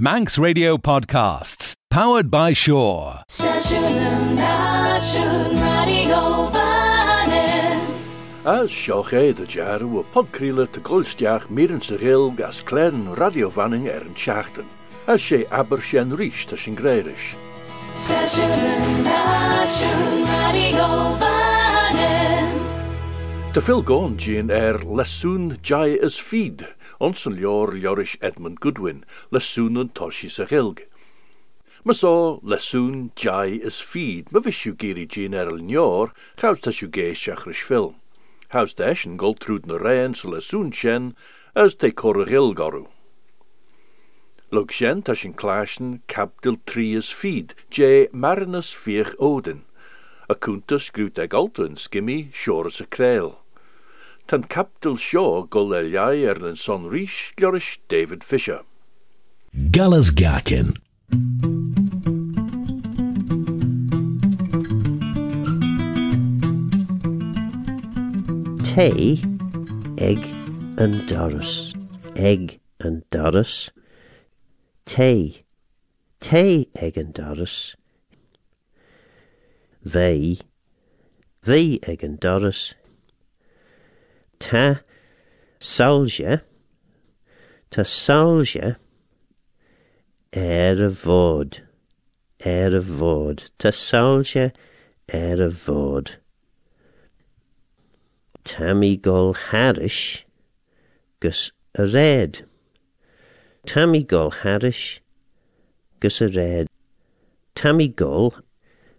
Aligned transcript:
Manx 0.00 0.38
Radio 0.38 0.76
Podcasts, 0.76 1.74
powered 1.90 2.30
by 2.30 2.52
Shore. 2.52 3.24
As 8.44 8.70
seoché 8.70 9.34
de 9.34 9.44
dearú 9.44 9.98
a 9.98 10.04
podcríle 10.14 10.68
te 10.70 10.78
ggóilsteach 10.78 11.50
míran 11.50 11.82
sa 11.82 11.96
réil 11.98 12.30
gas 12.36 12.62
cléan 12.62 13.16
radiofanning 13.18 13.90
ar 13.90 14.06
an 14.06 14.14
teachtain, 14.14 14.70
as 15.08 15.20
sé 15.20 15.50
aber 15.50 15.82
sé 15.82 15.98
an 15.98 16.14
ríis 16.14 16.46
tá 16.46 16.54
sin 16.56 16.76
gréiris. 16.76 17.34
Tá 23.52 23.60
fil 23.60 23.82
gáin 23.82 24.14
díon 24.14 24.50
ar 24.54 24.78
leún 24.86 25.58
jai 25.58 25.98
is 25.98 26.14
feed, 26.14 26.62
ons 27.00 27.26
an 27.26 27.36
Edmund 28.20 28.60
Goodwin, 28.60 29.04
leún 29.30 29.78
an 29.80 29.88
toisi 29.90 30.30
sa 30.30 30.44
hilg. 30.44 30.82
Ma 31.84 31.92
sá 31.92 32.40
leún 32.42 33.10
jai 33.14 33.60
is 33.62 33.80
feed, 33.80 34.32
ma 34.32 34.40
visisiú 34.40 34.74
géirí 34.76 35.06
dín 35.06 35.34
ar 35.34 35.48
al 35.52 35.62
neor, 35.62 36.12
chaus 36.36 36.60
géisteach 36.60 37.46
ris 37.46 37.62
film. 37.62 37.94
Haus 38.50 38.74
deis 38.74 39.06
an 39.06 39.16
sin 40.72 41.14
as 41.54 41.74
te 41.74 41.90
chor 41.90 42.20
a 42.20 42.24
hil 42.28 42.54
gorú. 42.54 42.88
Lug 44.50 44.72
sin 44.72 45.02
tá 45.02 45.14
sin 45.14 45.34
clásin 45.34 46.00
capdil 46.08 46.56
trí 46.66 46.96
is 46.96 47.10
feed, 47.10 47.54
jé 47.70 48.08
marinus 48.12 48.74
fioch 48.74 49.14
ódin. 49.18 49.62
a 50.30 50.34
cúnta 50.34 50.76
scrút 50.78 51.18
ag 51.18 51.32
alta 51.34 51.64
an 51.64 51.76
skimmi 51.76 52.28
seoras 52.36 52.76
sa 52.76 52.84
kréil. 52.84 53.36
Tan 54.28 54.42
capdil 54.44 54.98
seo 55.00 55.48
go 55.48 55.62
le 55.64 55.78
leai 55.84 56.28
ar 56.30 56.44
an 56.46 56.54
son 56.54 56.82
ríis 56.94 57.32
leoris 57.40 57.78
David 57.88 58.22
Fisher. 58.22 58.60
Gallas 59.70 60.10
Gakin. 60.10 60.76
Tay, 68.64 69.22
egg 69.96 70.22
and 70.76 71.08
Doris, 71.08 71.74
egg 72.14 72.60
and 72.80 73.08
Doris. 73.08 73.70
Tay, 74.84 75.42
tay, 76.20 76.68
egg 76.76 76.98
and 76.98 77.14
Doris. 77.14 77.74
They, 79.82 80.40
the 81.44 81.80
egg 81.88 82.04
and 82.04 82.20
Doris. 82.20 82.74
Ta, 84.38 84.80
salja, 85.60 86.42
ta 87.70 87.82
salja. 87.82 88.76
Er 90.32 90.84
a 90.84 90.90
vod, 90.90 91.60
er 92.44 92.76
a 92.76 92.80
vod, 92.80 93.50
ta 93.58 93.70
salja, 93.70 94.52
er 95.08 95.42
a 95.42 95.48
vod. 95.48 96.16
Tammy 98.44 98.96
gol 98.96 99.34
harish, 99.34 100.24
gus 101.20 101.50
a 101.74 101.86
red. 101.86 102.46
Tammy 103.66 104.02
gol 104.02 104.30
harish, 104.30 105.00
gus 106.00 106.20
a 106.20 106.28
red. 106.28 106.66
Tammy 107.54 107.88
gol 107.88 108.34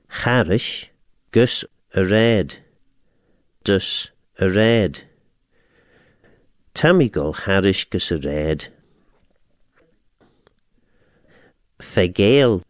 harish, 0.08 0.90
gus 1.32 1.66
a 1.96 2.06
red. 2.06 2.58
Dus 3.64 4.12
a 4.40 4.50
red. 4.50 5.09
Tammy 6.74 7.10
gol 7.10 7.34
harish 7.34 7.90
gus. 7.90 8.12
Fegale. 11.80 12.64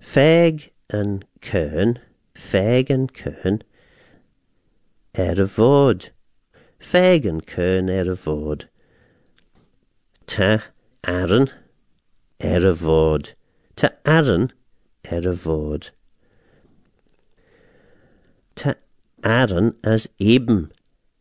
Feg 0.00 0.70
and 0.90 1.24
kern, 1.40 1.98
feg 2.36 2.90
and 2.90 3.12
kern, 3.12 3.62
er. 5.18 5.34
Feg 6.78 7.24
and 7.26 7.46
kern 7.46 7.88
er. 7.88 8.14
Ta 10.26 10.62
Aaron, 11.04 11.50
er. 12.42 12.74
Ta 13.76 13.88
Aaron, 14.04 14.52
er. 15.10 15.80
Ta 18.54 18.74
Aaron 19.24 19.74
as 19.82 20.08
eben 20.18 20.70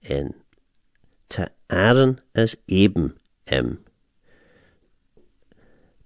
en. 0.04 0.43
Aaron 1.70 2.20
as 2.36 2.56
eben. 2.68 3.14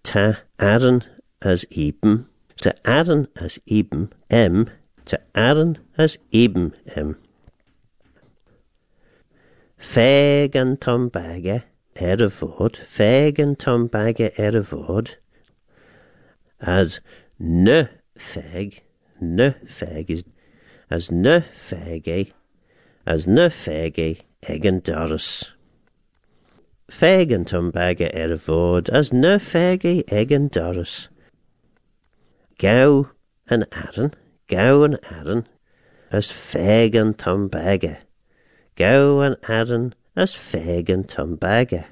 Ta 0.04 0.38
Aaron 0.60 1.04
as 1.42 1.66
eben. 1.72 2.28
Ta 2.62 2.72
Aaron 2.86 3.28
as 3.36 3.60
eben. 3.68 4.10
Ta 5.06 5.18
Aaron 5.36 5.78
as 5.98 6.18
eben 6.32 6.74
em. 6.96 7.18
Feg 9.78 10.56
an 10.56 10.78
tom 10.78 11.10
bagge 11.10 11.64
er 11.96 12.24
a 12.24 12.30
vod. 12.30 12.78
Feg 12.78 13.40
an 13.40 13.56
tom 13.56 13.90
bagge 13.90 14.32
er 14.40 14.62
vod. 14.62 15.18
As 16.60 17.02
ne 17.38 17.88
feg. 18.18 18.82
Ne 19.20 19.54
feg 19.68 20.10
is 20.10 20.24
as 20.90 21.12
ne 21.12 21.42
fege. 21.54 22.34
As 23.06 23.28
ne 23.28 23.50
fege 23.50 24.24
eg 24.44 24.66
an 24.66 24.80
doris. 24.80 25.54
Feg 26.90 27.34
an 27.34 27.46
tom 27.46 27.72
bagge 27.72 28.10
er. 28.14 28.34
As 28.94 29.12
ne 29.12 29.38
fege 29.40 30.04
eg 30.12 30.32
an 30.32 30.48
doris. 30.48 31.10
Gau 32.58 33.10
an 33.50 33.66
Aaron. 33.72 34.14
Gau 34.48 34.84
an 34.84 34.98
Aaron. 35.12 35.48
As 36.12 36.30
feg 36.30 36.96
an 36.96 37.14
tom 37.14 37.50
bagge. 37.50 37.98
Gau 38.76 39.20
an 39.20 39.36
Aaron 39.50 39.94
as 40.16 40.34
feg 40.34 40.90
an 40.90 41.04
tom 41.04 41.38
bagge. 41.38 41.86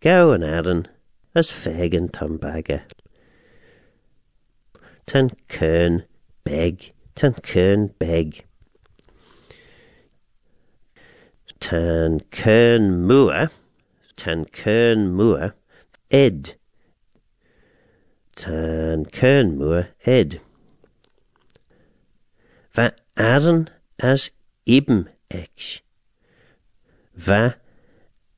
Gau 0.00 0.30
an 0.32 0.42
Aaron 0.42 0.88
as 1.34 1.50
feg 1.50 1.94
an 1.96 2.08
tom 2.08 2.38
bagge. 2.38 2.80
Tan 5.06 5.30
kern 5.48 6.04
beg, 6.44 6.92
tan 7.14 7.34
kern 7.34 7.88
beg. 7.98 8.44
Tan 11.60 12.20
kern 12.30 13.06
mua, 13.06 13.48
tan 14.16 14.44
kern 14.44 15.10
mua, 15.12 15.50
ed. 16.10 16.54
Tan 18.36 19.04
kern 19.04 19.58
mua, 19.58 19.84
ed. 20.06 20.40
Va 22.74 22.90
Aaron 23.16 23.68
as 23.98 24.30
eben 24.66 25.08
ek. 25.30 25.82
Va 27.14 27.54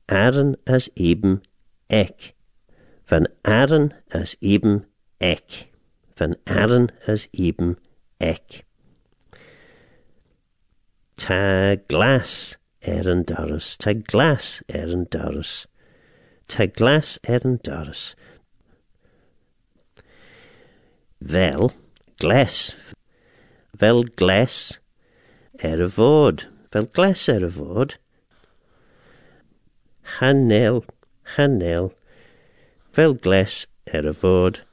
Aaron 0.09 0.55
as 0.65 0.89
eben 0.95 1.41
ek. 1.89 2.33
Van 3.05 3.27
Aaron 3.45 3.93
as 4.11 4.35
eben 4.41 4.85
ek. 5.19 5.69
Van 6.15 6.35
Aaron 6.47 6.91
as 7.05 7.27
eben 7.33 7.77
ek. 8.19 8.65
Ta 11.17 11.75
glas 11.87 12.57
er 12.81 13.09
an 13.09 13.23
doris. 13.23 13.77
Ta 13.77 13.93
glas 13.93 14.63
er 14.69 14.91
an 14.91 15.05
doris. 15.05 15.67
Ta 16.47 16.65
glas 16.65 17.19
er 17.23 17.39
an 17.45 17.57
doris. 17.57 18.15
Vel 21.19 21.71
gles. 22.19 22.75
Vel 23.79 24.03
gles 24.17 24.79
er 25.63 25.81
a 25.81 25.87
vod. 25.87 26.47
Vel 26.73 26.87
gles 26.87 27.27
er 27.29 27.45
a 27.45 27.49
vod. 27.49 27.97
Hanel, 30.19 30.83
hanel. 31.35 31.91
Vel 32.95 33.15
gles 33.15 33.67
er 33.85 34.07
a 34.07 34.15
vod. 34.21 34.63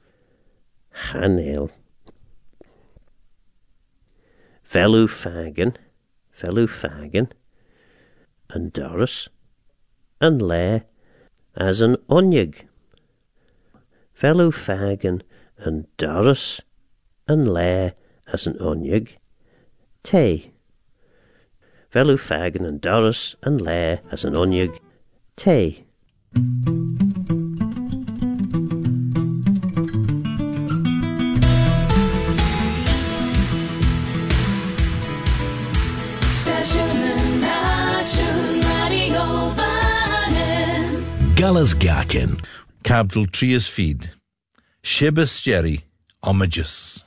Hanel. 1.10 1.70
Velu 4.72 5.06
fagen, 5.08 5.76
velu 6.42 6.66
fagen. 6.66 7.28
An 8.50 8.70
doris. 8.70 9.28
An 10.20 10.38
le 10.38 10.82
as 11.56 11.80
an 11.80 11.96
onyig. 12.08 12.66
Velu 14.16 14.50
fagen 14.52 15.22
an 15.58 15.86
doris. 15.96 16.60
An 17.26 17.44
le 17.44 17.92
as 18.32 18.46
an 18.46 18.54
onyig. 18.54 19.16
Te. 20.02 20.52
Velu 21.92 22.16
fagen 22.16 22.66
an 22.66 22.78
doris 22.78 23.36
an 23.42 23.58
le 23.58 24.00
as 24.10 24.24
an 24.24 24.34
onyig. 24.34 24.78
Te. 25.36 25.84
galas 41.38 41.72
gacin. 41.72 42.44
Cabdal 42.82 43.28
trías 43.28 43.68
feed. 43.68 44.10
Shibas 44.82 45.40
Jerry 45.40 45.84
omages. 46.20 47.04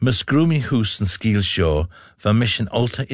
Miss 0.00 0.22
Groomy 0.22 0.60
Hoos 0.62 1.00
and 1.00 1.08
seo 1.42 1.88
bha 2.22 2.32
mis 2.32 2.60
alta 2.70 3.04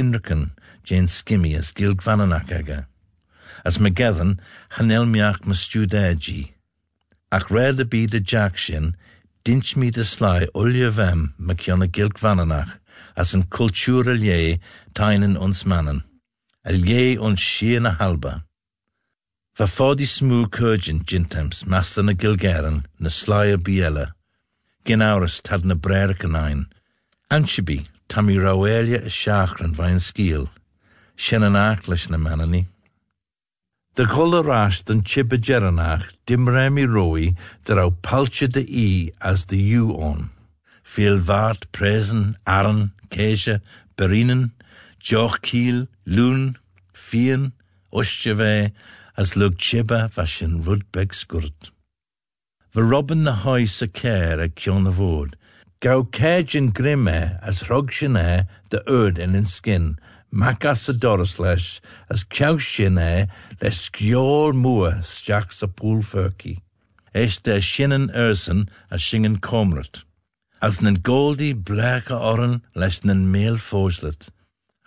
Jane 0.85 1.07
skimmy 1.07 1.57
as 1.57 1.73
gild 1.73 2.03
vananach. 2.03 2.87
As 3.65 3.79
mageddon 3.79 4.41
hanel 4.73 5.07
miach 5.07 5.47
mas 5.47 5.61
stúdéji. 5.67 6.53
Ach 7.33 7.49
réad 7.49 7.89
be 7.89 8.05
the 8.05 8.21
de 8.21 8.21
jack 8.21 8.59
sin 8.59 8.95
dint 9.43 9.75
mi 9.75 9.91
de 9.91 10.05
vem 10.91 11.33
gilg 11.89 12.19
vananach 12.19 12.79
as 13.17 13.33
an 13.33 13.45
cultúra 13.45 14.15
lé 14.21 14.61
tainan 14.93 15.41
Uns 15.41 15.65
manan. 15.65 16.05
A 16.63 16.73
Uns 16.73 17.17
ons 17.17 17.63
a 17.87 17.93
halba. 17.93 18.46
Va 19.57 19.65
fodi 19.65 20.05
smooth 20.05 20.51
curgin 20.51 21.01
jintems, 21.07 21.65
master 21.67 22.03
na 22.03 22.13
gilgaren, 22.13 22.85
na 23.01 23.09
slyer 23.09 23.57
biella. 23.57 24.13
Ginauris 24.85 25.41
tad 25.41 25.65
na 25.65 25.75
brercanine. 25.75 26.67
Anshibi, 27.31 27.89
tammy 28.07 28.37
rawelia 28.37 29.07
a 29.07 29.09
na. 31.49 32.67
De 33.95 34.05
golle 34.05 34.43
ras 34.45 34.83
den 34.83 35.01
chibbe 35.01 35.39
jeranach, 35.39 36.05
dim 36.27 36.47
remi 36.47 36.85
roi, 36.85 37.35
der 37.65 37.81
au 37.81 37.91
de 37.91 38.61
i 38.69 39.11
as 39.23 39.47
de 39.47 39.57
u 39.57 39.95
on. 39.97 40.29
Veel 40.85 41.17
vaart, 41.17 41.65
presen, 41.73 42.37
arren, 42.47 42.93
keisje, 43.09 43.63
berinen, 43.97 44.53
joch 45.01 45.41
loon, 46.05 46.59
fien, 46.93 47.53
ostjeve, 47.91 48.71
as 49.17 49.37
lug 49.37 49.57
chibba 49.57 50.11
vashin 50.11 50.63
rudbeg 50.65 51.11
skurt. 51.13 51.71
Ve 52.73 52.83
robin 52.83 53.25
na 53.25 53.33
hoi 53.33 53.65
sa 53.65 53.87
care 53.87 54.41
a 54.41 54.49
kion 54.49 54.87
avod, 54.87 55.35
gau 55.81 56.03
cajin 56.05 56.73
grimme 56.73 57.39
as 57.43 57.69
rog 57.71 57.91
de 57.91 58.83
erd 58.87 59.19
in 59.19 59.35
in 59.35 59.47
skin, 59.47 59.97
macas 60.31 60.89
a 60.89 60.93
doris 60.93 61.39
leis 61.39 61.81
as 62.11 62.25
cew 62.25 62.59
sinné 62.59 63.29
le 63.63 63.71
sciol 63.71 64.53
mua 64.53 65.01
steach 65.03 65.53
sa 65.53 65.67
púl 65.67 66.03
furki. 66.03 66.61
Eis 67.15 67.39
de 67.39 67.61
sinnen 67.61 68.11
ursen 68.15 68.69
a 68.91 68.99
singen 68.99 69.39
comrat. 69.39 70.03
As 70.61 70.83
nen 70.83 70.97
goldi 70.97 71.55
blecha 71.55 72.19
oren 72.31 72.63
leis 72.75 73.05
nen 73.05 73.31
meel 73.33 73.57
fóslet. 73.57 74.29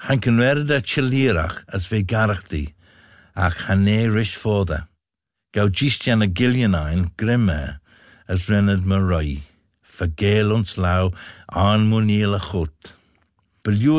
Han 0.05 0.19
kan 0.19 0.37
de 0.37 0.81
chilírach 0.81 1.63
as 1.73 1.87
ve 1.87 2.03
garachti, 2.03 2.67
ach 2.67 2.78
hané 3.67 4.13
rish 4.13 4.37
fóda. 4.37 4.87
Gau 5.53 5.69
gistian 5.69 6.21
a 6.21 6.27
as 8.27 8.49
renned 8.49 8.85
ma 8.85 8.97
roi. 8.97 9.41
Ons 10.51 10.77
lau 10.77 11.13
an 11.49 11.89
muniel 11.89 12.35
a 12.35 12.39
chut. 12.39 12.93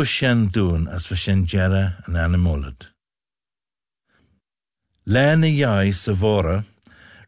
Sin 0.05 0.49
dún 0.51 0.89
as 0.89 1.07
fa 1.07 1.17
sin 1.17 1.47
jera 1.47 1.85
an 2.07 2.15
animolad. 2.15 2.89
Lena 5.07 5.49
jai 5.49 5.91
sa 5.91 6.13
vora, 6.13 6.65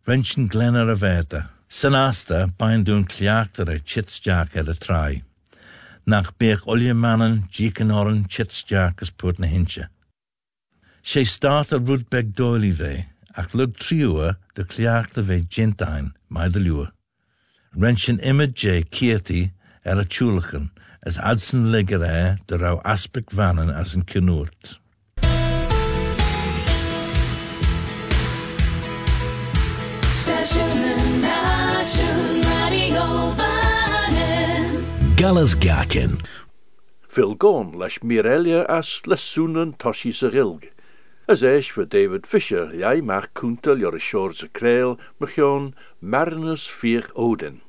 rensin 0.06 0.48
glenar 0.48 0.90
a 0.90 0.94
veta, 0.94 1.50
san 1.68 1.94
asta 1.94 2.48
bain 2.58 2.84
a 3.68 3.78
a 4.68 4.74
trai. 4.74 5.22
Nach 6.06 6.36
beach 6.38 6.62
olje 6.66 6.94
mannen 6.94 7.42
jíkan 7.50 7.94
oran 7.94 8.24
chitsjaak 8.24 9.02
as 9.02 9.10
na. 9.10 9.88
Sé 11.04 11.24
start 11.26 11.72
a 11.72 11.78
rudbeg 11.78 12.32
ach 13.34 13.54
lug 13.54 13.76
triua 13.76 14.36
de 14.54 14.62
cliachtar 14.64 15.24
ve 15.24 15.42
jintain 15.50 16.12
mai 16.28 16.48
de. 16.48 16.92
Rensin 17.74 18.20
imid 18.22 18.54
jay 18.54 18.82
kieti 18.84 19.50
er 19.84 19.98
a 19.98 20.04
tjúlachen, 20.04 20.70
as 21.04 21.18
adsen 21.18 21.72
ligger 21.72 22.04
er 22.04 22.38
de 22.46 22.56
rau 22.56 22.80
aspect 22.84 23.32
vannen 23.32 23.70
as 23.70 23.94
een 23.94 24.04
kenoort. 24.04 24.78
Gallas 35.16 35.54
Gakin. 35.54 36.20
Phil 37.08 37.34
Gorn 37.34 37.72
leis 37.78 37.98
Mirelia 38.02 38.64
as 38.68 39.02
lesúnan 39.04 39.74
toshi 39.76 40.12
sa. 40.12 40.71
As 41.32 41.40
eis 41.40 41.72
voor 41.72 41.88
David 41.88 42.26
Fisher, 42.26 42.76
jij 42.76 43.02
maar 43.02 43.28
kuntel 43.32 43.76
jor 43.76 44.00
shore 44.00 44.34
ze 44.34 44.48
kreel, 44.48 44.98
mechion 45.16 45.74
Marinus 45.98 46.70
vier 46.70 47.10
Odin. 47.12 47.62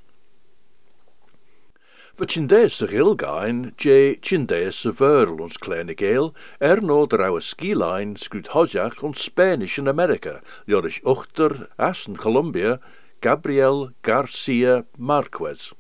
Fy 2.18 2.26
chindeus 2.26 2.82
y 2.84 2.88
ghilgain, 2.92 3.72
je 3.80 4.18
chindeus 4.20 4.82
y 4.84 4.92
fyrl 4.92 5.40
ons 5.46 5.56
kleine 5.64 5.96
gael, 5.96 6.34
er 6.60 6.84
no 6.84 7.06
draw 7.08 7.40
y 7.40 7.44
skilain 7.48 8.18
sgwyd 8.20 8.52
hosiach 8.52 9.00
ons 9.00 9.24
Spanish 9.24 9.80
in 9.80 9.88
America, 9.88 10.42
liorish 10.68 11.00
uchter 11.08 11.70
as 11.80 12.04
Colombia, 12.20 12.82
Gabriel 13.24 13.94
Garcia 14.02 14.84
Marquez. 14.98 15.72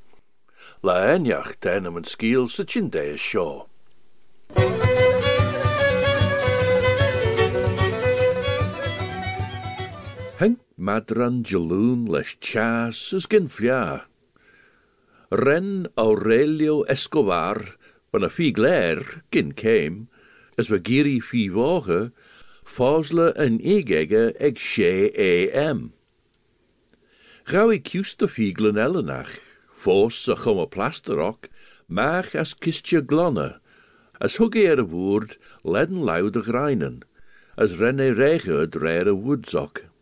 La 0.79 1.01
eniach 1.17 1.57
ten 1.59 1.91
am 1.91 1.99
yn 1.99 2.07
sgil 2.07 2.47
sy 2.47 2.63
chindeus 2.63 3.19
madran 10.77 11.43
jaloon 11.43 12.05
les 12.05 12.35
chas 12.41 13.13
is 13.13 13.27
flia. 13.49 14.05
Ren 15.29 15.87
Aurelio 15.97 16.83
Escobar, 16.83 17.77
van 18.11 18.23
a 18.23 18.29
fi 18.29 18.51
gler, 18.51 19.23
gin 19.31 19.53
came, 19.53 20.07
as 20.57 20.69
we 20.69 20.79
giri 20.79 21.19
fi 21.19 21.47
voge, 21.49 22.11
fosle 22.65 23.33
en 23.35 23.59
egege 23.59 24.33
eg 24.39 24.57
she 24.57 25.11
am. 25.53 25.93
Gauw 27.45 27.69
ik 27.69 27.87
just 27.87 28.19
de 28.19 28.27
ellenach, 28.27 29.39
fos 29.75 30.27
a 30.27 30.35
chum 30.35 30.59
a 30.59 30.67
plasterok, 30.67 31.49
mach 31.87 32.35
as 32.35 32.53
kistje 32.53 33.01
glonne, 33.01 33.59
as 34.19 34.37
hug 34.37 34.55
er 34.55 34.83
woord, 34.85 35.37
ledden 35.63 36.03
laude 36.03 36.41
greinen, 36.41 37.03
as 37.57 37.77
renne 37.77 38.13
rege 38.13 38.67
drere 38.69 39.13
woodzock. 39.13 39.92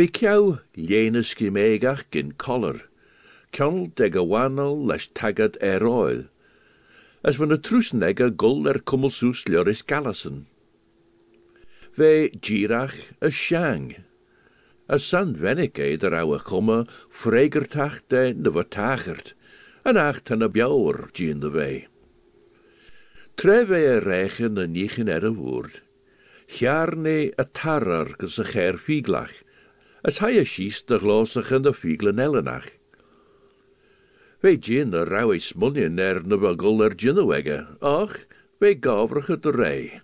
Vi 0.00 0.06
kjau 0.08 0.60
lene 0.88 1.20
skimegach 1.20 2.06
gin 2.10 2.30
collar, 2.32 2.78
Ceanl 3.52 3.94
de 3.94 4.08
go 4.08 4.22
bhhaanal 4.24 4.86
leis 4.88 5.10
tagad 5.12 5.58
áil, 5.60 6.22
as 7.22 7.36
ag 8.02 8.22
a 8.22 8.30
ar 8.70 8.78
cummalsús 8.80 9.44
leoris 9.46 9.82
galasan. 9.82 10.46
Bheith 11.98 12.40
díraach 12.40 12.96
a 13.20 13.30
seang, 13.30 14.02
as 14.88 15.04
san 15.04 15.34
bhenig 15.34 15.76
é 15.76 15.92
ar 16.02 16.16
á 16.16 16.24
a 16.24 16.40
chuma 16.48 16.88
fréigertach 17.10 18.00
de 18.08 18.32
na 18.32 18.50
an 19.84 19.98
ach 19.98 20.24
tan 20.24 20.42
de 21.40 21.50
bheith. 21.50 21.88
Tre 23.36 23.66
bheith 23.68 24.08
a 24.08 24.08
ar 25.12 25.24
a 25.28 25.28
chear 26.48 26.96
né 26.96 27.32
a 27.36 27.44
tarar 27.44 28.16
gus 28.16 28.38
a 28.38 28.44
fíglach, 28.78 29.36
as 30.02 30.18
ha 30.18 30.28
a 30.28 30.44
síos 30.44 30.82
de 30.86 30.98
glásachan 30.98 31.66
a 31.68 31.72
fíglan 31.72 32.20
ellenach. 32.20 32.70
Fe 34.40 34.56
gin 34.56 34.94
a 34.94 35.04
rau 35.04 35.32
eis 35.32 35.52
munien 35.54 36.00
er 36.00 36.22
na 36.24 36.36
bagul 36.36 36.80
er 36.80 36.94
ginnawege, 36.96 37.66
ach, 37.82 38.24
fe 38.58 38.74
gafrach 38.74 39.28
de 39.42 39.52
rei. 39.52 40.00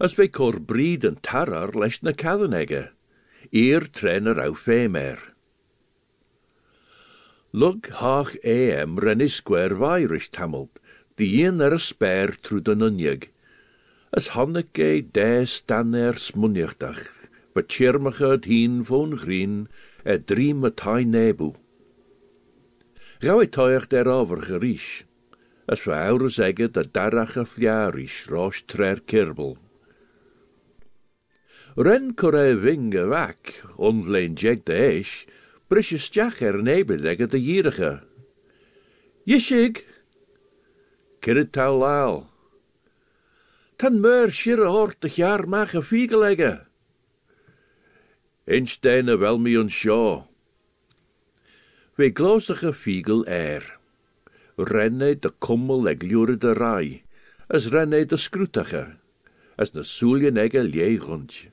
As 0.00 0.14
fe 0.14 0.28
cor 0.28 0.56
bryd 0.60 1.04
yn 1.04 1.18
tarar 1.20 1.74
leis 1.76 2.00
na 2.02 2.12
cadanege, 2.12 2.88
ir 3.52 3.88
tren 3.92 4.28
a 4.28 4.34
rau 4.38 4.54
femer. 4.54 5.18
Lug 7.52 7.90
hach 8.00 8.36
eem 8.44 8.96
rennis 8.96 9.36
square 9.40 9.76
vairish 9.76 10.30
tamult, 10.32 10.80
di 11.16 11.44
un 11.44 11.60
er 11.60 11.74
a 11.76 11.80
spare 11.80 12.40
trwy 12.40 12.64
dyn 12.64 12.84
unig. 12.88 13.28
As 14.16 14.32
hannig 14.32 14.72
e 14.80 15.02
de 15.02 15.44
stan 15.44 15.92
er 15.94 16.16
het 17.58 18.44
hien 18.44 18.84
von 18.84 19.18
grien, 19.18 19.68
e 20.04 20.18
dream 20.18 20.64
a 20.64 20.70
tai 20.70 21.04
nebu. 21.04 21.54
Gauw 23.18 23.40
ik 23.40 23.50
toich 23.50 23.88
der 23.88 24.08
over 24.08 24.42
gerish, 24.42 25.02
as 25.66 25.84
we 25.84 25.92
ouders 25.92 26.34
zeggen 26.34 26.72
dat 26.72 26.92
darach 26.92 27.36
a 27.36 27.44
fliarish 27.44 28.26
roos 28.26 28.62
trer 28.66 29.00
kirbel. 29.00 29.58
Ren 31.76 32.14
kore 32.14 32.54
winge 32.56 33.06
wak, 33.06 33.62
onleen 33.76 34.34
jeg 34.34 34.64
de 34.64 34.74
eish, 34.74 35.26
brisje 35.68 35.98
stjach 35.98 36.40
er 36.40 36.62
nebel 36.62 37.02
de 37.02 37.40
jierige. 37.42 38.02
Jishig, 39.24 39.84
kirrit 41.20 41.52
tau 41.52 41.78
laal. 41.78 42.30
Tan 43.76 44.00
meur 44.00 44.30
shire 44.30 44.66
hort 44.66 45.00
de 45.00 45.08
jaar 45.08 45.46
mag 45.48 45.74
a 45.74 46.67
Einstein 48.48 49.10
wel 49.20 49.36
mi 49.38 49.58
ons 49.60 49.74
sjå. 49.76 50.24
We 52.00 52.08
glosige 52.16 52.72
fiegel 52.72 53.26
er. 53.28 53.66
Renne 54.56 55.10
de 55.20 55.28
kummel 55.38 55.84
lure 56.00 56.36
de 56.36 56.54
rai, 56.56 57.02
as 57.48 57.68
renne 57.68 58.06
de 58.06 58.16
scrutige, 58.16 58.96
as 59.58 59.74
na 59.74 59.82
soelje 59.82 60.30
nege 60.30 60.62
lie 60.64 60.96
rondje. 60.96 61.50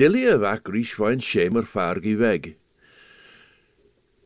Dillie 0.00 0.32
wak 0.40 0.68
rieswijn 0.68 1.20
schemer 1.20 1.68
fargi 1.68 2.16
weg. 2.16 2.56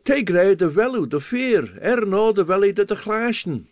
Te 0.05 0.23
grei 0.25 0.55
de 0.55 0.71
velu 0.71 1.07
de 1.07 1.21
veer, 1.21 1.67
er 1.83 2.07
no 2.07 2.33
de 2.33 2.45
welly 2.45 2.73
de 2.73 2.85
de 2.85 2.97
glaasjen. 2.97 3.67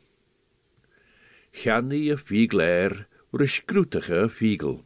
Gannie 1.53 2.17
fiegel 2.17 2.61
er, 2.61 3.07
riscrutige 3.31 4.29
fiegel. 4.29 4.83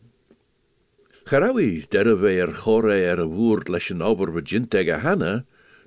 Garawi, 1.31 1.87
derre 1.87 2.17
weer 2.19 2.51
chore 2.59 2.97
er 3.07 3.21
a 3.23 3.25
woord 3.25 3.69
leis 3.71 3.93
een 3.93 4.03
ober 4.03 4.33
begint 4.35 4.71
tegen 4.71 4.99
hanna, 4.99 5.45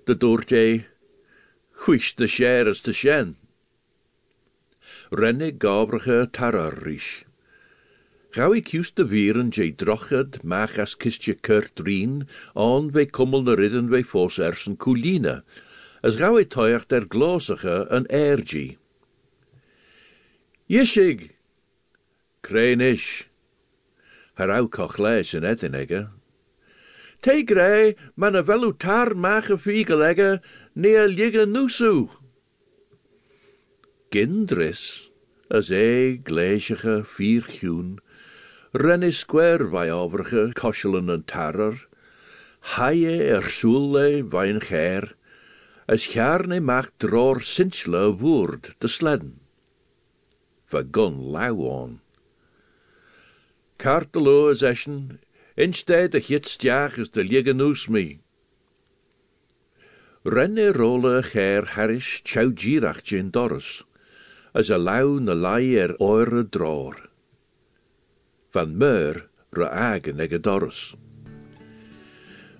de 0.08 0.16
doortje, 0.16 0.86
chwys 1.84 2.14
de 2.16 2.28
scher 2.32 2.70
as 2.72 2.80
de 2.86 2.94
shen. 2.96 3.34
Renne 5.12 5.52
gabrige 5.60 6.30
tararrish. 6.32 7.26
Gauw 8.32 8.54
ik 8.54 8.72
juist 8.72 8.96
de 8.96 9.08
vieren 9.08 9.52
je 9.52 9.76
drochad 9.76 10.44
mach 10.44 10.80
as 10.80 10.96
kistje 10.96 11.36
on 12.54 12.92
we 12.92 13.06
kummel 13.06 13.44
de 13.44 13.56
ridden 13.56 13.90
we 13.90 14.04
fos 14.04 14.40
ersen 14.40 14.78
coline, 14.78 15.44
as 16.02 16.16
gauw 16.16 16.38
ik 16.38 16.50
toiach 16.50 16.88
der 16.88 17.06
glosige 17.10 17.86
een 17.90 18.08
ergie. 18.08 18.78
Yishig, 20.66 21.32
Kreinish. 22.40 23.24
Haar 23.24 23.33
ou 24.38 24.68
koch 24.68 24.98
leis 24.98 25.34
in 25.34 25.44
edinege. 25.44 26.10
Te 27.22 27.44
grei, 27.44 27.96
man 28.16 28.36
a 28.36 28.44
velu 28.44 28.74
tar 28.74 29.16
mache 29.16 29.58
fiegelegge, 29.58 30.42
nea 30.76 31.06
ligge 31.08 31.46
nusu. 31.46 32.10
Gindris, 34.12 35.10
as 35.50 35.72
e 35.72 36.18
gleisige 36.18 37.04
vier 37.06 37.46
groen, 37.48 38.00
renne 38.74 39.12
square 39.12 39.70
vai 39.72 39.90
overige 39.90 40.52
koshelen 40.54 41.10
en 41.10 41.24
tarer, 41.24 41.88
haie 42.76 43.16
er 43.24 43.48
soele 43.48 44.26
een 44.44 44.62
ger, 44.62 45.16
as 45.88 46.04
charne 46.12 46.60
macht 46.60 47.00
dror 47.00 47.40
sinchle 47.40 48.12
woord 48.20 48.76
de 48.80 48.88
sledden. 48.88 49.40
Vergun 50.66 51.20
lauw 51.32 51.60
on. 51.64 52.03
Kartelo 53.84 54.50
is 54.50 54.62
eschen, 54.62 55.20
instead 55.58 56.12
de 56.12 56.20
hit 56.20 56.46
stiach 56.46 56.98
is 56.98 57.10
de 57.10 57.22
liggen 57.22 57.60
oes 57.60 57.90
me. 57.90 58.22
Renne 60.24 60.72
rolle 60.72 61.22
ger 61.22 61.66
harish 61.76 62.22
chau 62.24 62.48
girach 62.52 63.04
jin 63.04 63.30
doris, 63.30 63.84
as 64.56 64.70
a 64.70 64.78
lau 64.78 65.20
na 65.20 65.34
lai 65.34 65.76
er 65.76 65.98
oire 66.00 66.46
dror. 66.50 66.96
Van 68.54 68.78
meur 68.78 69.28
ra 69.52 69.68
agen 69.68 70.22
ege 70.22 70.40
doris. 70.40 70.96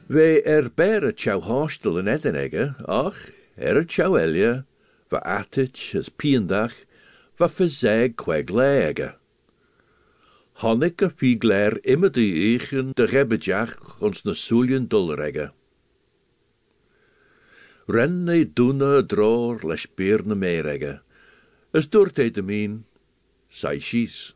We 0.10 0.44
er 0.46 0.68
bere 0.70 1.14
chau 1.14 1.40
hostel 1.40 2.00
in 2.00 2.08
edenege, 2.08 2.76
ach, 2.86 3.32
er 3.58 3.86
chau 3.86 4.18
elia, 4.18 4.66
va 5.10 5.22
atich 5.24 5.96
as 5.96 6.10
piendach, 6.10 6.76
va 7.40 7.48
verzeg 7.48 8.18
kweg 8.18 8.50
lege. 8.50 9.14
Hannik 10.62 11.02
a 11.02 11.10
fiegler 11.10 11.80
immer 11.84 12.10
de 12.10 12.58
de 12.94 13.06
rebbejach 13.06 14.02
ons 14.02 14.24
na 14.24 14.34
soelien 14.34 14.88
dulregge. 14.88 15.52
Renne 17.88 18.46
doene 18.54 19.04
droor 19.06 19.64
les 19.64 19.88
beerne 19.88 20.36
meeregge, 20.36 21.02
as 21.74 21.88
doorte 21.88 22.30
de 22.30 22.42
mien, 22.42 22.86
sei 23.50 23.80
schies. 23.80 24.36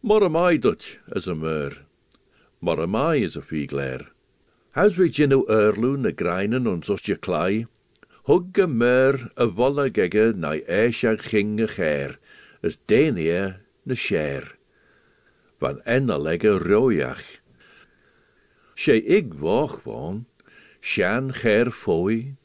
Maar 0.00 0.24
am 0.24 0.36
I 0.36 0.56
dut, 0.58 0.98
as 1.14 1.26
a 1.26 1.34
meur, 1.34 1.84
maar 2.60 2.80
am 2.80 2.94
I 2.94 3.24
is 3.24 3.36
a 3.36 3.42
fiegler. 3.42 4.12
Hous 4.74 4.96
we 4.96 5.10
jinno 5.10 5.44
erloon 5.48 6.06
na 6.06 6.12
greinen 6.14 6.66
ons 6.66 6.88
os 6.88 7.02
je 7.02 7.16
klei, 7.16 7.66
hugge 8.30 8.68
meur 8.68 9.32
a 9.36 9.48
wolle 9.48 9.90
gegge 9.90 10.36
na 10.36 10.54
eisha 10.54 11.16
ginge 11.16 11.66
ger, 11.66 12.18
as 12.62 12.78
denie 12.86 13.58
na 13.84 13.94
scher 13.94 14.57
van 15.60 15.80
legge 16.18 16.58
roiach. 16.58 17.24
Sé 18.74 18.96
ig 19.02 19.34
woon, 19.84 20.26
shan 20.80 21.32
cher 21.32 21.70
foi, 21.70 22.36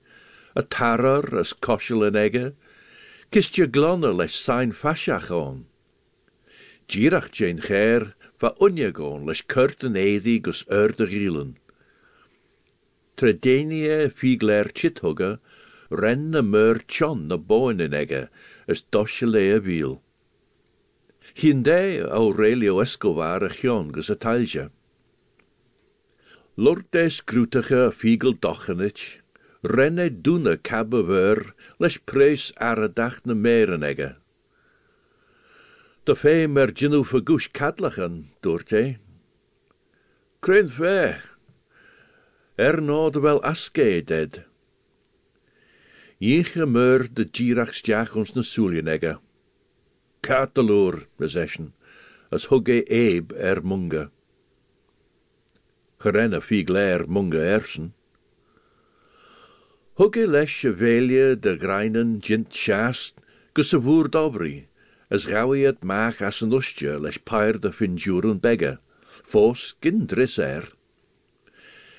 a 0.56 0.62
tarar 0.62 1.34
as 1.38 1.54
koshel 1.54 2.04
egge, 2.16 2.54
kist 3.32 3.58
je 3.58 3.66
les 4.14 4.34
sein 4.34 4.72
fashach 4.72 5.32
on. 5.32 5.66
Girach 6.88 7.32
jane 7.32 7.62
cher 7.62 8.14
va 8.40 8.54
unje 8.60 8.92
goon 8.92 9.26
les 9.26 9.42
kurten 9.42 9.96
edi 9.96 10.40
gus 10.40 10.64
urde 10.70 11.08
gielen. 11.08 11.56
Tredenie 13.18 14.10
figler 14.10 14.70
chithugge, 14.74 15.40
ren 15.90 16.32
na 16.32 16.42
meur 16.42 16.80
chon 16.88 17.28
na 17.28 17.38
boin 17.38 17.82
en 17.82 17.94
egge, 17.94 18.30
as 18.68 18.82
doshele 18.92 19.56
a 19.56 19.60
wiel. 19.60 20.03
Hinde 21.32 22.04
Aurelio 22.12 22.82
Escobar 22.82 23.44
a 23.44 23.50
chion 23.50 23.92
gus 23.92 24.10
a 24.10 24.16
talja. 24.16 24.70
Dochanit, 28.34 29.00
renne 29.64 30.10
dúna 30.10 30.58
cabba 30.58 31.02
ver, 31.02 31.56
leis 31.80 31.98
preis 31.98 32.52
ar 32.60 32.84
a 32.84 32.90
dach 32.90 33.26
na 33.26 33.34
méran 33.34 33.84
ege. 33.84 34.16
Da 36.06 36.14
fé 36.14 36.48
er 42.58 42.82
nod 42.82 43.16
wel 43.16 43.40
ded. 44.02 44.44
Jiche 46.20 46.66
meur 46.68 47.08
de 47.08 47.26
girach 47.26 47.74
stiach 47.74 48.16
ons 48.16 48.36
na 48.36 48.44
Kataloor 50.24 51.08
possession, 51.18 51.74
as 52.32 52.46
hugge 52.48 52.78
eeb 52.88 53.34
er 53.36 53.60
munge. 53.62 54.06
Gerenne 56.00 56.40
fiegler 56.40 57.04
munge 57.08 57.42
ersen. 57.44 57.92
Hugge 60.00 60.24
lesje 60.26 60.72
velje 60.80 61.36
de 61.36 61.58
greinen 61.60 62.22
jint 62.24 62.56
shast, 62.56 63.20
gus 63.54 63.74
a 63.74 63.80
voer 63.84 64.08
dobri, 64.08 64.68
as 65.12 65.26
het 65.28 65.84
maag 65.84 66.22
as 66.22 66.42
ustje 66.42 66.98
les 67.00 67.18
pair 67.18 67.60
de 67.60 67.72
finjuren 67.72 68.40
begge, 68.40 68.80
fos 69.24 69.76
gin 69.82 70.08
dris 70.08 70.40
er. 70.40 70.72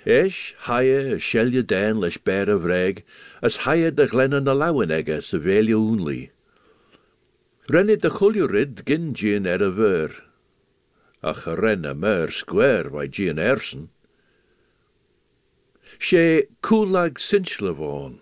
Esh 0.05 0.55
haie 0.67 1.15
a 1.15 1.19
shelje 1.19 1.63
den 1.63 2.01
les 2.01 2.17
bere 2.17 2.57
vreg, 2.57 3.05
as 3.43 3.65
haie 3.69 3.91
de 3.91 4.09
glennen 4.09 4.49
a 4.49 4.55
lawen 4.55 4.91
egge 4.91 5.21
se 5.23 5.39
velje 5.39 5.77
only. 5.77 6.34
Renne 7.67 7.97
de 7.97 8.11
chuljurid 8.11 8.85
gin 8.85 9.15
gin 9.15 9.47
er 9.47 9.63
a 9.63 9.71
ver. 9.71 10.11
Ach 11.23 11.47
renne 11.47 11.95
mer 11.95 12.31
square 12.31 12.91
vai 12.91 13.09
gin 13.09 13.39
ersen. 13.39 13.89
She 15.99 16.49
coolag 16.61 17.15
sinchle 17.19 17.75
von. 17.75 18.21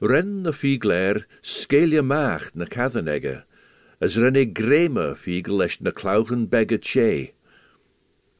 Ren 0.00 0.42
na 0.42 0.50
fiegler 0.50 1.26
skelia 1.40 2.02
macht 2.02 2.56
na 2.56 2.64
cathanege, 2.64 3.44
as 4.00 4.16
renne 4.16 4.52
grema 4.52 5.14
fiegel 5.14 5.58
leis 5.58 5.80
na 5.80 5.92
klauchen 5.92 6.48
begge 6.48 6.80
che. 6.82 7.34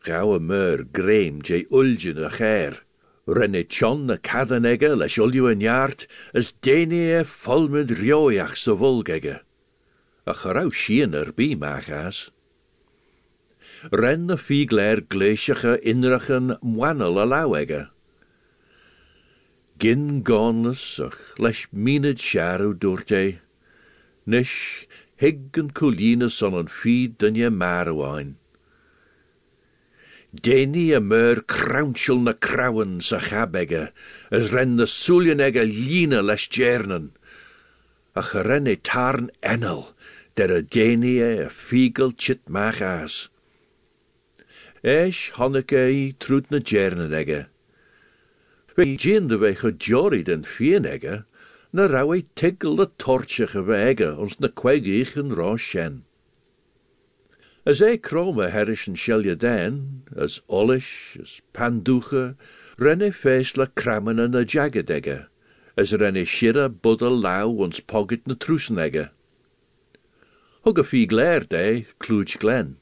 Gauwe 0.02 0.40
mer 0.40 0.82
greim 0.82 1.40
je 1.46 1.64
ulgen 1.70 2.18
a 2.18 2.30
cher. 2.30 2.82
Renne 3.28 3.62
chon 3.70 4.06
na 4.06 4.16
cathanege 4.16 4.98
leis 4.98 5.16
ulju 5.16 5.54
jaart, 5.62 6.08
as 6.34 6.52
denie 6.60 7.22
vol 7.22 7.68
met 7.68 7.86
rioach 8.02 8.56
so 8.56 8.76
volgege. 8.76 9.42
A 10.26 10.34
charau 10.34 10.70
sian 10.70 11.14
er 11.14 11.32
bí. 11.32 11.56
Ren 13.90 14.26
na 14.26 14.36
fiegler 14.36 15.00
gléisiacha 15.10 15.80
inrachen 15.82 16.56
mwanel 16.62 17.18
a 17.18 17.24
lauege. 17.26 17.88
Gin 19.80 20.22
gánas 20.22 21.00
ach 21.02 21.18
leis 21.38 21.66
mínid 21.74 22.22
searú 22.22 22.70
dúirte, 22.78 23.40
nis 24.26 24.52
hig 25.16 25.58
an 25.58 25.70
colína 25.74 26.30
son 26.30 26.54
an 26.54 26.68
feed 26.68 27.18
dunne 27.18 27.50
marhain. 27.50 28.36
Déni 30.32 30.94
a 30.94 31.00
meur 31.00 31.42
kraunchel 31.42 32.22
na 32.22 32.32
krauen 32.32 33.00
sa 33.02 33.18
chabege, 33.18 33.90
as 34.30 34.52
ren 34.52 34.76
na 34.76 34.86
sulien 34.86 35.42
ege 35.42 35.66
lína 35.66 36.22
leis 36.22 36.46
jernen, 36.46 37.10
a 38.14 38.22
charen 38.22 38.70
e 38.70 38.76
tarn 38.76 39.28
enel, 39.42 39.90
der 40.36 40.50
a 40.50 40.62
dénie 40.62 41.46
a 41.46 41.48
fiegel 41.48 42.12
chit 42.16 42.48
mach 42.48 42.80
as. 42.80 43.28
Eis 44.82 45.30
hanneke 45.36 45.90
i 45.92 46.14
trút 46.18 46.50
na 46.50 46.58
djernen 46.58 47.12
ege. 47.12 47.46
Ve 48.76 48.96
gin 48.96 49.28
de 49.28 49.36
we 49.38 49.54
gejori 49.54 50.24
den 50.24 50.44
fien 50.44 50.84
ege, 50.84 51.24
na 51.72 51.86
rau 51.86 52.12
ei 52.12 52.24
tigel 52.34 52.76
de 52.76 52.86
torche 52.98 53.46
gewege 53.46 54.08
ons 54.18 54.40
na 54.40 54.48
kwegich 54.48 55.16
en 55.16 55.34
ra 55.36 55.56
shen. 55.56 56.02
As 57.64 57.80
ei 57.80 57.96
krome 57.96 58.50
herish 58.50 58.88
en 58.88 58.96
shelje 58.96 59.36
den, 59.38 60.02
as 60.16 60.40
olish, 60.48 61.16
as 61.22 61.40
panduche, 61.54 62.34
renne 62.76 63.12
feesla 63.12 63.68
kramen 63.76 64.18
en 64.18 64.34
a 64.34 64.44
jaggedegge, 64.44 65.26
as 65.76 65.92
renne 65.92 66.26
shira 66.26 66.68
budde 66.68 67.08
lau 67.08 67.62
ons 67.62 67.78
pocket 67.80 68.26
na 68.26 68.34
trusenegge. 68.34 69.10
Hug 70.62 70.78
a 70.78 70.84
kluj 71.98 72.36
glen. 72.38 72.76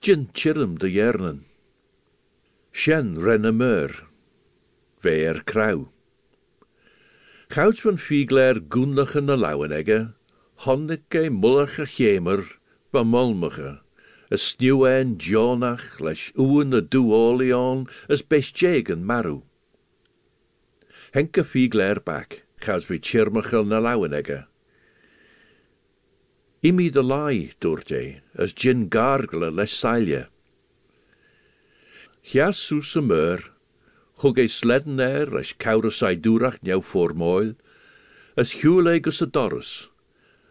Jin 0.00 0.30
chirm 0.32 0.78
de 0.78 0.88
yernen. 0.88 1.44
Shen 2.72 3.18
renne 3.20 3.52
meur. 3.52 4.08
Veer 5.02 5.42
krauw. 5.44 5.90
Gouds 7.52 7.82
van 7.84 7.98
fieglair 7.98 8.62
goenlige 8.68 9.20
na 9.20 9.36
lauwenegge, 9.36 10.14
honneke 10.64 11.28
mullige 11.30 11.84
chemer, 11.86 12.58
van 12.92 13.06
molmige, 13.12 13.82
a 14.32 14.36
sneeuwen 14.36 15.16
jonach, 15.20 16.00
leis 16.00 16.30
de 16.70 16.80
duolion, 16.80 17.84
as 18.08 18.22
bestjegen 18.22 19.04
maru. 19.04 19.42
Henke 21.12 21.44
fieglair 21.44 22.00
bak, 22.00 22.46
gouds 22.64 22.86
vi 22.86 22.98
chirmachel 22.98 23.68
na. 23.80 24.51
Imi 26.64 26.92
de 26.92 27.02
lai, 27.02 27.50
doorte, 27.58 28.20
as 28.38 28.52
gin 28.52 28.88
gargle 28.88 29.50
les 29.50 29.66
meur, 33.02 33.50
hug 34.22 34.38
ei 34.38 34.46
sledden 34.46 35.00
er, 35.00 35.26
as 35.36 35.52
cawr 35.52 35.90
sai 35.90 36.14
dúrach 36.14 36.60
njau 36.62 36.80
moel, 37.14 37.56
as 38.36 38.52
hiwle 38.62 39.00
gus 39.02 39.20
a 39.20 39.26
doris, 39.26 39.88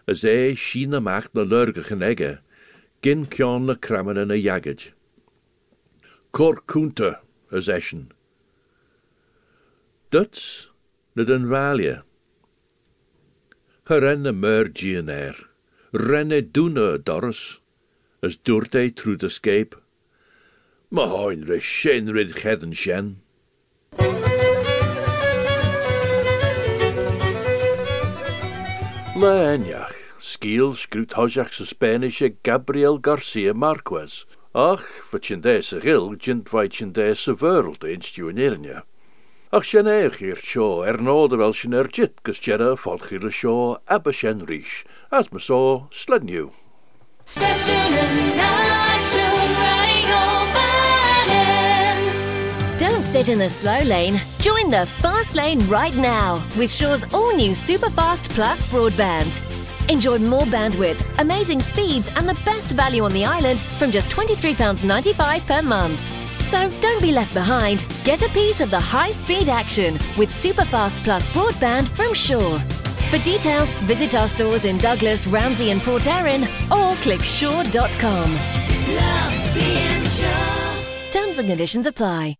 as 0.06 0.26
e 0.26 0.54
sheen 0.54 0.94
amach 0.94 1.30
na 1.34 1.46
lurgach 1.48 1.94
en 1.96 2.04
egge, 2.04 2.40
gin 3.02 3.26
kion 3.26 3.66
na 3.66 3.76
kramen 3.76 4.20
en 4.20 4.32
a 4.32 4.36
jagid. 4.36 4.92
Cor 6.34 6.60
as 7.52 7.70
eschen. 7.70 8.12
Duts, 10.12 10.68
na 11.16 11.24
valje. 11.48 12.04
Gerenne 13.88 14.36
meur 14.36 14.68
gien 14.68 15.08
er, 15.08 15.51
renne 15.94 16.42
doene 16.42 16.98
doris, 16.98 17.60
as 18.24 18.38
doert 18.38 18.76
ei 18.76 18.90
through 18.90 19.18
the 19.18 19.30
scape. 19.30 19.76
Ma 20.90 21.08
hoin 21.08 21.46
re 21.46 21.60
shen 21.60 22.08
rid 22.14 22.36
cheden 22.36 22.74
shen. 22.74 23.22
Leeniach, 29.16 29.94
skiel 30.20 30.76
Spanische 31.66 32.36
Gabriel 32.44 32.98
Garcia 32.98 33.54
Marquez. 33.54 34.26
Ach, 34.56 34.82
fa 34.82 35.20
tjinde 35.20 35.62
sa 35.64 35.80
gil, 35.80 36.16
jint 36.16 36.50
vai 36.50 36.68
tjinde 36.68 37.16
sa 37.16 37.34
vörld 37.34 37.84
einst. 37.84 38.18
Ach 39.52 39.64
sjen 39.64 39.88
eich 39.88 40.20
hier 40.20 40.40
sjo, 40.40 40.82
er 40.84 41.00
er 41.74 41.88
jit, 41.92 42.16
as. 45.12 45.28
Station 47.26 47.76
and 47.76 48.18
nation 48.38 49.34
running 49.60 50.08
Don't 52.78 53.04
sit 53.04 53.28
in 53.30 53.38
the 53.38 53.50
slow 53.50 53.80
lane. 53.82 54.20
Join 54.40 54.70
the 54.70 54.86
fast 55.02 55.36
lane 55.36 55.60
right 55.68 55.96
now 55.96 56.42
with 56.58 56.72
Shaw's 56.72 57.04
all 57.14 57.36
new 57.36 57.52
Superfast 57.52 58.30
Plus 58.30 58.66
broadband. 58.68 59.42
Enjoy 59.90 60.18
more 60.18 60.46
bandwidth, 60.46 61.04
amazing 61.20 61.60
speeds, 61.60 62.10
and 62.16 62.28
the 62.28 62.40
best 62.46 62.72
value 62.72 63.04
on 63.04 63.12
the 63.12 63.26
island 63.26 63.60
from 63.60 63.92
just 63.92 64.08
£23.95 64.10 65.46
per 65.46 65.62
month. 65.62 66.00
So 66.48 66.70
don't 66.80 67.02
be 67.02 67.12
left 67.12 67.34
behind. 67.34 67.86
Get 68.06 68.24
a 68.24 68.30
piece 68.30 68.62
of 68.62 68.72
the 68.72 68.80
high 68.80 69.12
speed 69.12 69.50
action 69.50 69.96
with 70.18 70.30
Superfast 70.30 71.04
Plus 71.04 71.28
broadband 71.28 71.90
from 71.90 72.14
Shaw. 72.14 72.62
For 73.12 73.18
details, 73.18 73.74
visit 73.84 74.16
our 74.16 74.30
stores 74.30 74.64
in 74.64 74.78
Douglas, 74.78 75.28
Ramsey, 75.28 75.72
and 75.72 75.82
Port 75.82 76.08
Erin 76.08 76.44
or 76.72 76.96
click 77.04 77.20
shaw.com. 77.20 78.34
Love 78.34 79.54
being 79.54 80.04
sure. 80.04 81.12
Terms 81.12 81.38
and 81.38 81.50
conditions 81.50 81.88
apply. 81.88 82.38